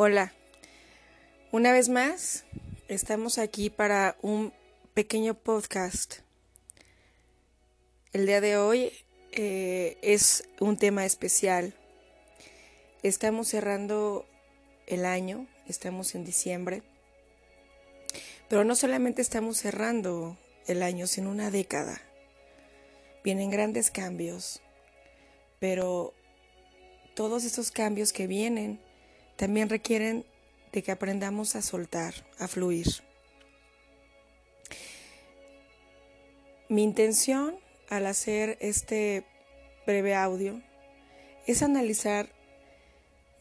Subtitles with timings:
[0.00, 0.32] Hola,
[1.50, 2.44] una vez más
[2.86, 4.52] estamos aquí para un
[4.94, 6.18] pequeño podcast.
[8.12, 8.92] El día de hoy
[9.32, 11.74] eh, es un tema especial.
[13.02, 14.24] Estamos cerrando
[14.86, 16.84] el año, estamos en diciembre,
[18.48, 22.00] pero no solamente estamos cerrando el año, sino una década.
[23.24, 24.62] Vienen grandes cambios,
[25.58, 26.14] pero
[27.16, 28.78] todos estos cambios que vienen
[29.38, 30.26] también requieren
[30.72, 32.88] de que aprendamos a soltar, a fluir.
[36.68, 37.56] Mi intención
[37.88, 39.24] al hacer este
[39.86, 40.60] breve audio
[41.46, 42.28] es analizar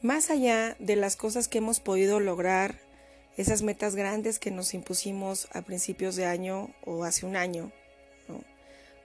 [0.03, 2.79] más allá de las cosas que hemos podido lograr,
[3.35, 7.71] esas metas grandes que nos impusimos a principios de año o hace un año,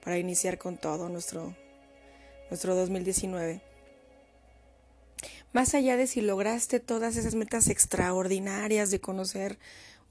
[0.03, 1.55] para iniciar con todo nuestro,
[2.49, 3.72] nuestro 2019
[5.53, 9.59] más allá de si lograste todas esas metas extraordinarias de conocer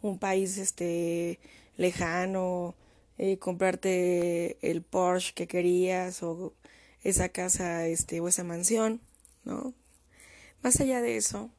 [0.00, 1.40] un país este
[1.76, 2.74] lejano,
[3.18, 6.54] eh, comprarte el Porsche que querías o
[7.02, 9.00] esa casa este o esa mansión,
[9.44, 9.74] ¿no?
[10.62, 11.50] Más allá de eso,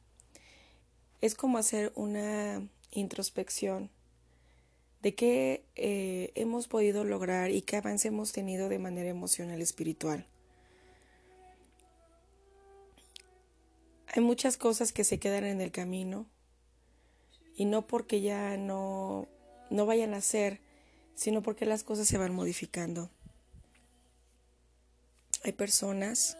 [1.20, 3.90] es como hacer una introspección
[5.02, 9.62] de qué eh, hemos podido lograr y qué avance hemos tenido de manera emocional y
[9.62, 10.26] espiritual.
[14.16, 16.26] Hay muchas cosas que se quedan en el camino
[17.56, 19.26] y no porque ya no,
[19.70, 20.60] no vayan a ser,
[21.16, 23.10] sino porque las cosas se van modificando.
[25.42, 26.38] Hay personas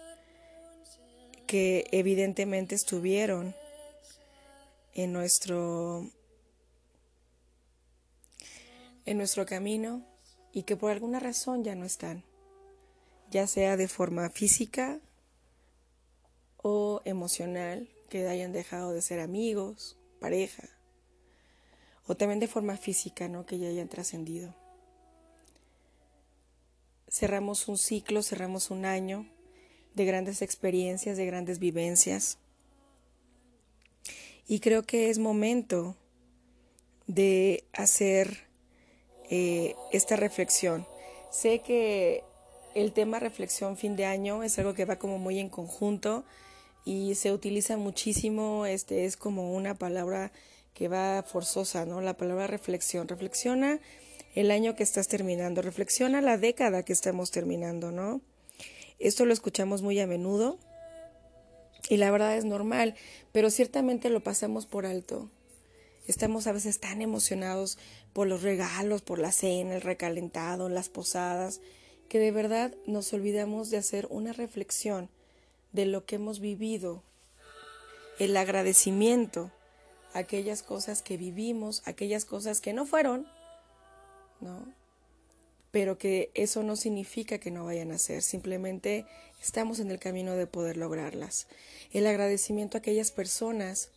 [1.48, 3.56] que evidentemente estuvieron
[4.94, 6.08] en nuestro
[9.04, 10.06] en nuestro camino
[10.52, 12.22] y que por alguna razón ya no están,
[13.32, 15.00] ya sea de forma física
[16.66, 20.66] o emocional, que hayan dejado de ser amigos, pareja,
[22.06, 23.44] o también de forma física, ¿no?
[23.44, 24.54] que ya hayan trascendido.
[27.06, 29.28] Cerramos un ciclo, cerramos un año
[29.94, 32.38] de grandes experiencias, de grandes vivencias.
[34.48, 35.96] Y creo que es momento
[37.06, 38.48] de hacer
[39.28, 40.86] eh, esta reflexión.
[41.30, 42.24] Sé que
[42.74, 46.24] el tema reflexión fin de año es algo que va como muy en conjunto
[46.84, 50.32] y se utiliza muchísimo, este es como una palabra
[50.74, 52.00] que va forzosa, ¿no?
[52.00, 53.08] La palabra reflexión.
[53.08, 53.80] Reflexiona
[54.34, 58.20] el año que estás terminando, reflexiona la década que estamos terminando, ¿no?
[58.98, 60.58] Esto lo escuchamos muy a menudo
[61.88, 62.94] y la verdad es normal,
[63.32, 65.30] pero ciertamente lo pasamos por alto.
[66.06, 67.78] Estamos a veces tan emocionados
[68.12, 71.60] por los regalos, por la cena, el recalentado, las posadas,
[72.08, 75.08] que de verdad nos olvidamos de hacer una reflexión
[75.74, 77.02] de lo que hemos vivido,
[78.18, 79.50] el agradecimiento,
[80.12, 83.26] aquellas cosas que vivimos, aquellas cosas que no fueron,
[84.40, 84.72] ¿no?
[85.72, 89.04] Pero que eso no significa que no vayan a ser, simplemente
[89.42, 91.48] estamos en el camino de poder lograrlas.
[91.90, 93.90] El agradecimiento a aquellas personas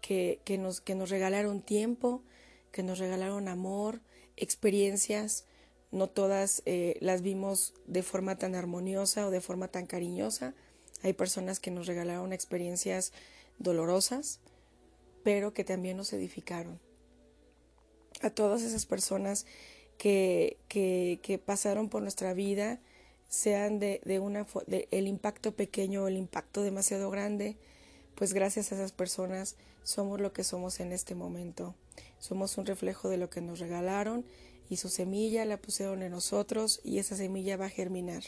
[0.00, 2.24] que, que, nos, que nos regalaron tiempo,
[2.72, 4.00] que nos regalaron amor,
[4.36, 5.44] experiencias,
[5.92, 10.54] no todas eh, las vimos de forma tan armoniosa o de forma tan cariñosa,
[11.02, 13.12] hay personas que nos regalaron experiencias
[13.58, 14.40] dolorosas,
[15.22, 16.80] pero que también nos edificaron.
[18.20, 19.46] A todas esas personas
[19.98, 22.80] que, que, pasaron por nuestra vida,
[23.28, 27.56] sean de, de una de el impacto pequeño o el impacto demasiado grande,
[28.14, 31.74] pues gracias a esas personas somos lo que somos en este momento.
[32.18, 34.24] Somos un reflejo de lo que nos regalaron
[34.68, 38.22] y su semilla la pusieron en nosotros y esa semilla va a germinar.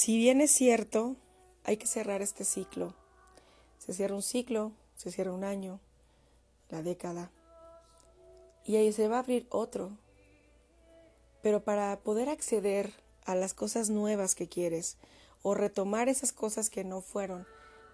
[0.00, 1.14] Si bien es cierto,
[1.62, 2.94] hay que cerrar este ciclo.
[3.76, 5.78] Se cierra un ciclo, se cierra un año,
[6.70, 7.30] la década,
[8.64, 9.90] y ahí se va a abrir otro.
[11.42, 12.94] Pero para poder acceder
[13.26, 14.96] a las cosas nuevas que quieres,
[15.42, 17.46] o retomar esas cosas que no fueron,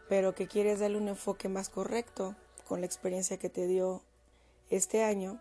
[0.08, 2.36] pero que quieres darle un enfoque más correcto
[2.68, 4.00] con la experiencia que te dio
[4.70, 5.40] este año,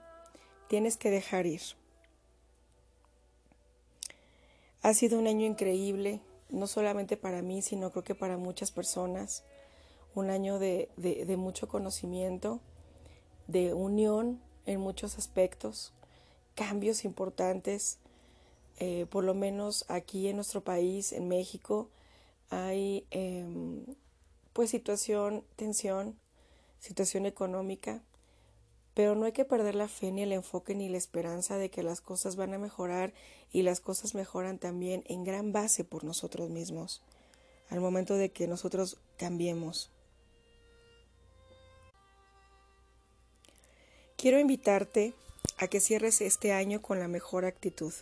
[0.67, 1.61] tienes que dejar ir.
[4.81, 9.43] Ha sido un año increíble, no solamente para mí, sino creo que para muchas personas.
[10.13, 10.89] Un año de,
[11.37, 12.61] mucho conocimiento,
[13.47, 15.93] de unión en muchos aspectos,
[16.55, 17.97] cambios importantes.
[18.79, 21.89] Eh, por lo menos aquí en nuestro país, en México,
[22.49, 23.85] hay em,
[24.53, 26.17] pues situación, tensión,
[26.79, 28.01] situación económica,
[28.95, 31.83] pero no hay que perder la fe ni el enfoque ni la esperanza de que
[31.83, 33.13] las cosas van a mejorar
[33.51, 37.03] y las cosas mejoran también en gran base por nosotros mismos,
[37.69, 39.91] al momento de que nosotros cambiemos.
[44.15, 45.13] Quiero invitarte
[45.57, 47.93] a que cierres este año con la mejor actitud.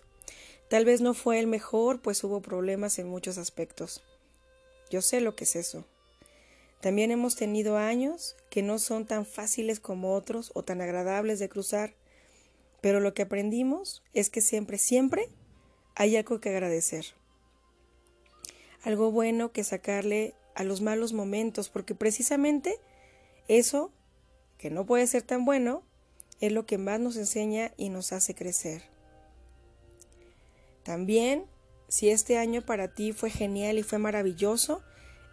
[0.69, 4.03] Tal vez no fue el mejor, pues hubo problemas en muchos aspectos.
[4.91, 5.85] Yo sé lo que es eso.
[6.83, 11.47] También hemos tenido años que no son tan fáciles como otros o tan agradables de
[11.47, 11.95] cruzar,
[12.81, 15.29] pero lo que aprendimos es que siempre, siempre
[15.95, 17.05] hay algo que agradecer.
[18.83, 22.81] Algo bueno que sacarle a los malos momentos, porque precisamente
[23.47, 23.93] eso,
[24.57, 25.83] que no puede ser tan bueno,
[26.41, 28.83] es lo que más nos enseña y nos hace crecer.
[30.83, 31.45] También,
[31.87, 34.83] si este año para ti fue genial y fue maravilloso,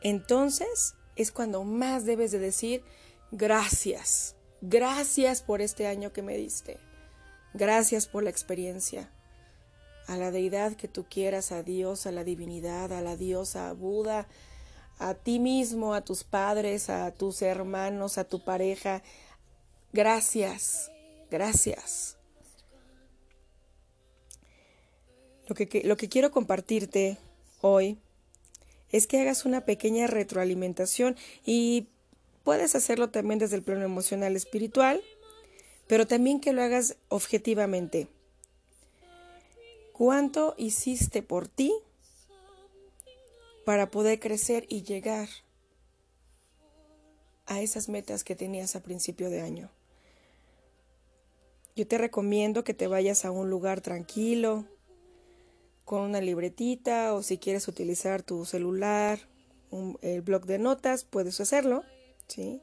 [0.01, 2.83] entonces es cuando más debes de decir
[3.31, 4.37] gracias.
[4.63, 6.79] Gracias por este año que me diste.
[7.53, 9.11] Gracias por la experiencia.
[10.07, 13.73] A la deidad que tú quieras, a Dios, a la divinidad, a la diosa, a
[13.75, 14.29] Buda,
[14.99, 19.03] a ti mismo, a tus padres, a tus hermanos, a tu pareja.
[19.93, 20.91] Gracias.
[21.31, 22.17] Gracias.
[25.47, 27.19] Lo que, lo que quiero compartirte
[27.61, 27.99] hoy
[28.93, 31.87] es que hagas una pequeña retroalimentación y
[32.43, 35.03] puedes hacerlo también desde el plano emocional espiritual,
[35.87, 38.09] pero también que lo hagas objetivamente.
[39.93, 41.73] ¿Cuánto hiciste por ti
[43.65, 45.29] para poder crecer y llegar
[47.47, 49.71] a esas metas que tenías a principio de año?
[51.77, 54.65] Yo te recomiendo que te vayas a un lugar tranquilo,
[55.91, 59.19] con una libretita o si quieres utilizar tu celular,
[60.03, 61.83] el blog de notas, puedes hacerlo,
[62.29, 62.61] ¿sí?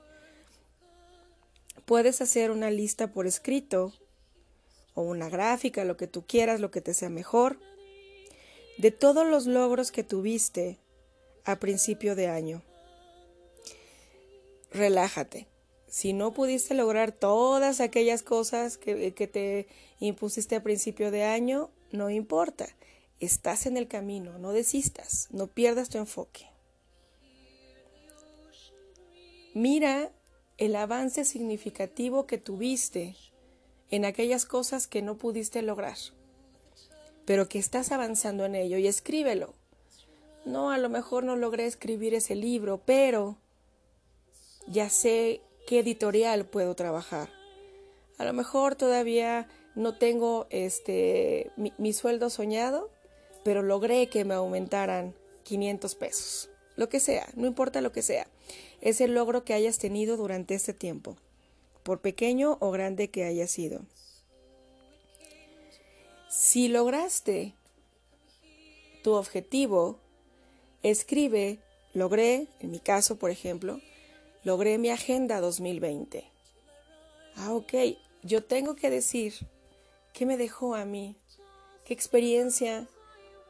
[1.83, 3.91] Puedes hacer una lista por escrito
[4.93, 7.59] o una gráfica, lo que tú quieras, lo que te sea mejor,
[8.77, 10.79] de todos los logros que tuviste
[11.43, 12.61] a principio de año.
[14.71, 15.47] Relájate
[15.89, 19.67] si no pudiste lograr todas aquellas cosas que, te
[19.99, 22.69] impusiste a principio de año, no importa.
[23.19, 26.47] Estás en el camino, no desistas, no pierdas tu enfoque.
[29.53, 30.11] Mira
[30.57, 33.15] el avance significativo que tuviste
[33.89, 35.97] en aquellas cosas que no pudiste lograr,
[37.25, 39.53] pero que estás avanzando en ello y escríbelo.
[40.45, 43.37] No, a lo mejor no logré escribir ese libro, pero
[44.67, 47.29] ya sé qué editorial puedo trabajar.
[48.17, 52.89] A lo mejor todavía no tengo este mi, sueldo soñado,
[53.47, 56.49] pero logré que me aumentaran 500 pesos.
[56.75, 58.27] Lo que sea, no importa lo que sea.
[58.81, 61.15] Es el logro que hayas tenido durante este tiempo,
[61.81, 63.85] por pequeño o grande que haya sido.
[66.29, 67.53] Si lograste
[69.01, 69.97] tu objetivo,
[70.83, 71.59] escribe,
[71.93, 73.79] logré, en mi caso, por ejemplo,
[74.43, 76.25] logré mi agenda 2020.
[77.37, 77.73] Ah, ok,
[78.23, 79.35] yo tengo que decir
[80.11, 81.15] qué me dejó a mí,
[81.85, 82.89] qué experiencia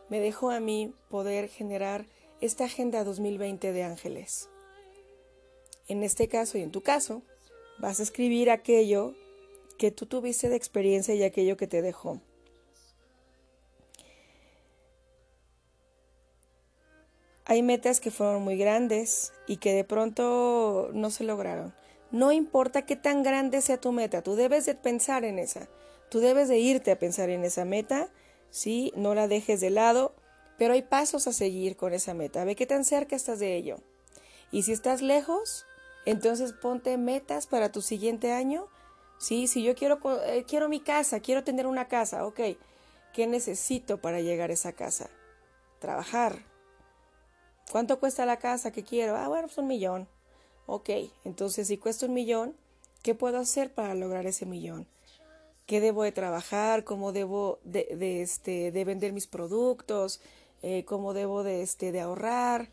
[0.09, 2.05] me dejó a mí poder generar
[2.41, 4.49] esta agenda 2020 de ángeles.
[5.87, 7.21] En este caso y en tu caso,
[7.79, 9.13] vas a escribir aquello
[9.77, 12.21] que tú tuviste de experiencia y aquello que te dejó.
[17.45, 21.73] Hay metas que fueron muy grandes y que de pronto no se lograron.
[22.11, 25.69] No importa qué tan grande sea tu meta, tú debes de pensar en esa.
[26.09, 28.09] Tú debes de irte a pensar en esa meta,
[28.49, 28.91] ¿sí?
[28.95, 30.15] No la dejes de lado,
[30.57, 32.43] pero hay pasos a seguir con esa meta.
[32.43, 33.77] Ve qué tan cerca estás de ello.
[34.51, 35.65] Y si estás lejos,
[36.05, 38.67] entonces ponte metas para tu siguiente año.
[39.19, 42.39] Sí, si yo quiero, eh, quiero mi casa, quiero tener una casa, ok.
[43.13, 45.09] ¿Qué necesito para llegar a esa casa?
[45.79, 46.43] Trabajar,
[47.71, 49.17] ¿Cuánto cuesta la casa que quiero?
[49.17, 50.07] Ah, bueno, pues un millón.
[50.67, 50.89] Ok,
[51.25, 52.55] entonces si cuesta un millón,
[53.03, 54.87] ¿qué puedo hacer para lograr ese millón?
[55.67, 56.85] ¿Qué debo de trabajar?
[56.85, 60.21] ¿Cómo debo de, este, de vender mis productos?
[60.63, 62.69] Eh, ¿Cómo debo de, este, de ahorrar?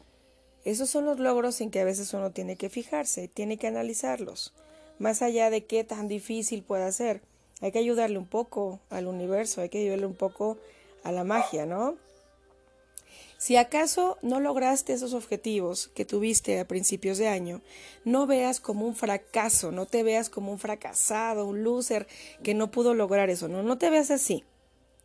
[0.64, 4.54] Esos son los logros en que a veces uno tiene que fijarse, tiene que analizarlos.
[5.00, 7.20] Más allá de qué tan difícil pueda ser,
[7.60, 10.56] hay que ayudarle un poco al universo, hay que ayudarle un poco
[11.02, 11.96] a la magia, ¿no?
[13.44, 17.60] Si acaso no lograste esos objetivos que tuviste a principios de año,
[18.02, 22.06] no veas como un fracaso, no te veas como un fracasado, un loser
[22.42, 24.44] que no pudo lograr eso, no, no te veas así,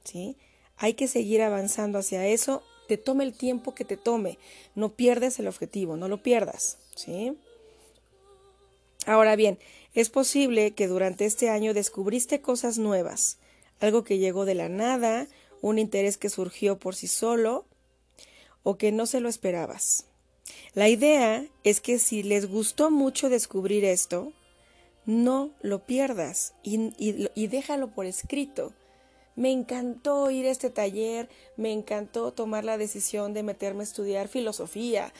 [0.06, 0.38] ¿sí?
[0.78, 4.40] Hay que seguir avanzando hacia eso, te tome el tiempo que te tome,
[4.74, 7.38] no pierdes el objetivo, no lo pierdas, ¿sí?
[9.06, 9.60] Ahora bien,
[9.94, 13.38] es posible que durante este año descubriste cosas nuevas,
[13.82, 15.28] algo que llegó de la nada,
[15.60, 17.66] un interés que surgió por sí solo
[18.64, 20.06] o que no se lo esperabas.
[20.74, 24.34] La idea es que si les gustó mucho descubrir esto,
[25.06, 28.74] no lo pierdas y, déjalo por escrito.
[29.36, 34.28] Me encantó ir a este taller, me encantó tomar la decisión de meterme a estudiar
[34.28, 35.14] filosofía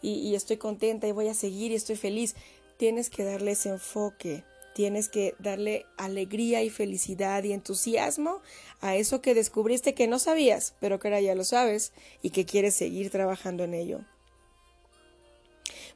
[0.00, 2.36] y, y estoy contenta y voy a seguir y estoy feliz.
[2.76, 4.44] Tienes que darle ese enfoque,
[4.74, 8.40] tienes que darle alegría y felicidad y entusiasmo
[8.80, 12.44] a eso que descubriste que no sabías, pero que ahora ya lo sabes y que
[12.44, 14.00] quieres seguir trabajando en ello.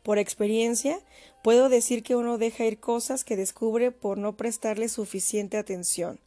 [0.03, 1.01] Por experiencia,
[1.43, 6.21] puedo decir que uno deja ir cosas que descubre por no prestarle suficiente atención.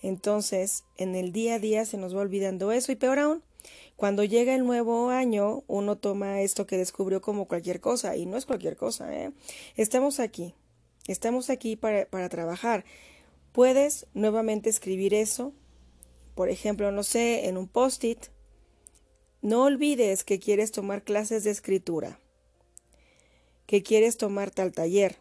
[0.00, 3.42] Entonces, en el día a día se nos va olvidando eso y peor aún,
[3.96, 8.36] cuando llega el nuevo año, uno toma esto que descubrió como cualquier cosa y no
[8.36, 9.12] es cualquier cosa.
[9.14, 9.32] ¿eh?
[9.76, 10.54] Estamos aquí,
[11.06, 12.84] Estamos aquí para, trabajar.
[13.52, 15.52] Puedes nuevamente escribir eso,
[16.34, 18.26] por ejemplo, no sé, en un post-it.
[19.40, 22.18] No olvides que quieres tomar clases de escritura,
[23.66, 25.16] que quieres tomar tal taller,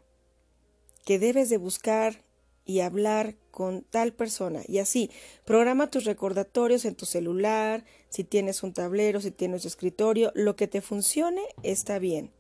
[1.06, 2.24] que debes de buscar
[2.66, 4.62] y hablar con tal persona.
[4.68, 5.12] Y así,
[5.46, 10.56] programa tus recordatorios en tu celular, si tienes un tablero, si tienes tu escritorio, lo
[10.56, 12.32] que te funcione está bien.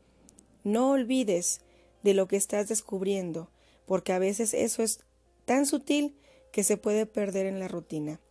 [0.63, 1.61] No olvides
[2.05, 3.49] de lo que estás descubriendo,
[3.85, 4.99] porque a veces eso es
[5.43, 6.15] tan sutil
[6.51, 8.21] que se puede perder en la rutina.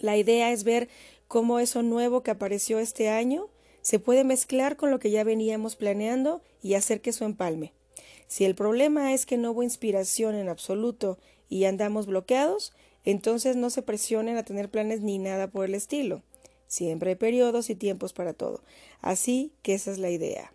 [0.00, 0.88] La idea es ver
[1.28, 3.48] cómo eso nuevo que apareció este año
[3.82, 7.74] se puede mezclar con lo que ya veníamos planeando y hacer que eso empalme.
[8.28, 11.18] Si el problema es que no hubo inspiración en absoluto
[11.50, 12.72] y andamos bloqueados,
[13.04, 16.22] entonces no se presionen a tener planes ni nada por el estilo.
[16.66, 18.62] Siempre hay periodos y tiempos para todo.
[19.02, 20.54] Así que esa es la idea.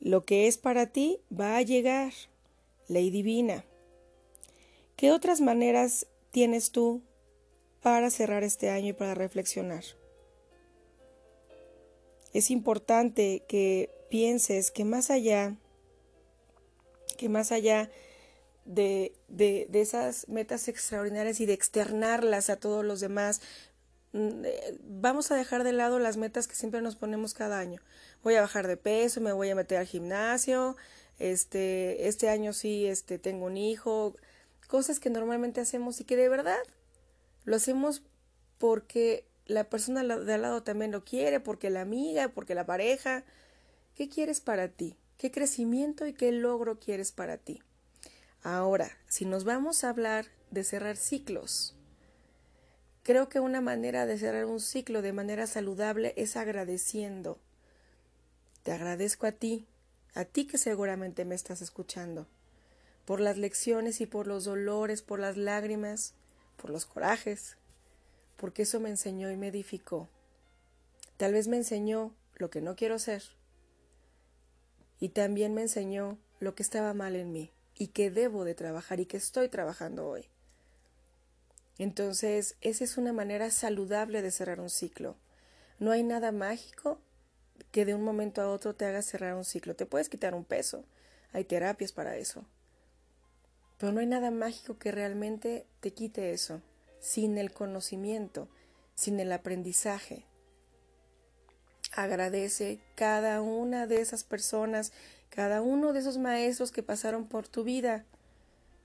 [0.00, 2.12] Lo que es para ti va a llegar.
[2.88, 3.64] Ley divina.
[4.96, 7.02] ¿Qué otras maneras tienes tú
[7.82, 9.84] para cerrar este año y para reflexionar?
[12.32, 15.56] Es importante que pienses que más allá,
[17.16, 17.90] que más allá
[18.64, 23.40] de, de, de esas metas extraordinarias y de externarlas a todos los demás,
[24.82, 27.80] vamos a dejar de lado las metas que siempre nos ponemos cada año.
[28.22, 30.76] Voy a bajar de peso, me voy a meter al gimnasio,
[31.18, 34.14] este, este año sí, este, tengo un hijo,
[34.68, 36.58] cosas que normalmente hacemos y que de verdad
[37.44, 38.02] lo hacemos
[38.58, 43.24] porque la persona de al lado también lo quiere, porque la amiga, porque la pareja.
[43.94, 44.96] ¿Qué quieres para ti?
[45.16, 47.62] ¿Qué crecimiento y qué logro quieres para ti?
[48.42, 51.75] Ahora, si nos vamos a hablar de cerrar ciclos,
[53.06, 57.38] Creo que una manera de cerrar un ciclo de manera saludable es agradeciendo.
[58.64, 59.64] Te agradezco a ti,
[60.12, 62.26] a ti que seguramente me estás escuchando,
[63.04, 66.14] por las lecciones y por los dolores, por las lágrimas,
[66.60, 67.56] por los corajes,
[68.36, 70.08] porque eso me enseñó y me edificó.
[71.16, 73.22] Tal vez me enseñó lo que no quiero ser
[74.98, 78.98] y también me enseñó lo que estaba mal en mí y que debo de trabajar
[78.98, 80.26] y que estoy trabajando hoy.
[81.78, 85.16] Entonces, esa es una manera saludable de cerrar un ciclo.
[85.78, 86.98] No hay nada mágico
[87.70, 89.76] que de un momento a otro te haga cerrar un ciclo.
[89.76, 90.84] Te puedes quitar un peso,
[91.32, 92.46] hay terapias para eso.
[93.78, 96.62] Pero no hay nada mágico que realmente te quite eso,
[96.98, 98.48] sin el conocimiento,
[98.94, 100.24] sin el aprendizaje.
[101.92, 104.92] Agradece cada una de esas personas,
[105.28, 108.06] cada uno de esos maestros que pasaron por tu vida,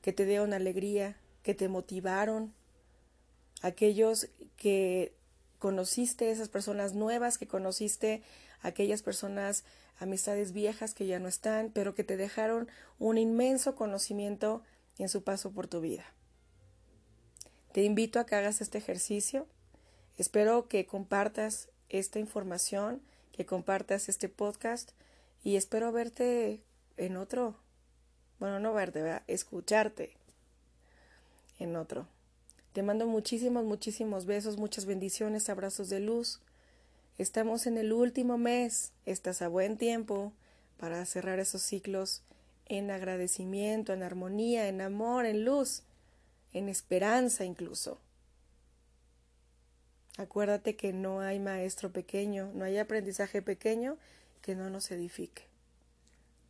[0.01, 2.53] que te dieron alegría, que te motivaron,
[3.61, 4.27] aquellos
[4.57, 5.13] que
[5.59, 8.23] conociste, esas personas nuevas que conociste,
[8.61, 9.63] aquellas personas,
[9.99, 12.67] amistades viejas que ya no están, pero que te dejaron
[12.99, 14.63] un inmenso conocimiento
[14.97, 16.05] en su paso por tu vida.
[17.71, 19.47] Te invito a que hagas este ejercicio.
[20.17, 23.01] Espero que compartas esta información,
[23.31, 24.91] que compartas este podcast
[25.43, 26.61] y espero verte
[26.97, 27.55] en otro,
[28.39, 30.17] bueno, no verte, escucharte
[31.59, 32.07] en otro.
[32.73, 36.39] Te mando muchísimos, muchísimos besos, muchas bendiciones, abrazos de luz.
[37.17, 40.31] Estamos en el último mes, estás a buen tiempo
[40.77, 42.21] para cerrar esos ciclos
[42.67, 45.83] en agradecimiento, en armonía, en amor, en luz,
[46.53, 47.99] en esperanza incluso.
[50.17, 53.97] Acuérdate que no hay maestro pequeño, no hay aprendizaje pequeño
[54.41, 55.43] que no nos edifique.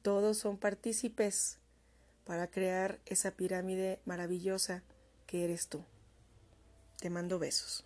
[0.03, 1.57] Todos son partícipes
[2.25, 4.83] para crear esa pirámide maravillosa
[5.25, 5.83] que eres tú.
[7.01, 7.83] Te mando besos.